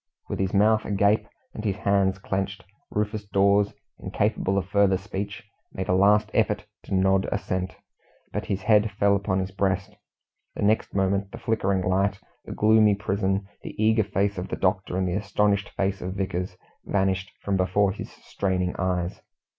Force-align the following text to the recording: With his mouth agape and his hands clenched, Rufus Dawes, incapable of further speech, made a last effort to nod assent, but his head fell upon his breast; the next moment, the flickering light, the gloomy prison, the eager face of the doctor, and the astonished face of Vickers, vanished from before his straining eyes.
With 0.29 0.39
his 0.39 0.51
mouth 0.51 0.83
agape 0.83 1.27
and 1.53 1.63
his 1.63 1.75
hands 1.75 2.17
clenched, 2.17 2.63
Rufus 2.89 3.23
Dawes, 3.27 3.75
incapable 3.99 4.57
of 4.57 4.65
further 4.67 4.97
speech, 4.97 5.47
made 5.73 5.87
a 5.87 5.93
last 5.93 6.31
effort 6.33 6.65
to 6.85 6.95
nod 6.95 7.29
assent, 7.31 7.75
but 8.33 8.45
his 8.47 8.63
head 8.63 8.89
fell 8.93 9.15
upon 9.15 9.37
his 9.37 9.51
breast; 9.51 9.95
the 10.55 10.63
next 10.63 10.95
moment, 10.95 11.31
the 11.31 11.37
flickering 11.37 11.83
light, 11.83 12.19
the 12.45 12.51
gloomy 12.51 12.95
prison, 12.95 13.47
the 13.61 13.75
eager 13.79 14.03
face 14.03 14.39
of 14.39 14.47
the 14.47 14.55
doctor, 14.55 14.97
and 14.97 15.07
the 15.07 15.13
astonished 15.13 15.69
face 15.69 16.01
of 16.01 16.15
Vickers, 16.15 16.57
vanished 16.83 17.29
from 17.43 17.55
before 17.55 17.91
his 17.91 18.09
straining 18.09 18.75
eyes. 18.79 19.21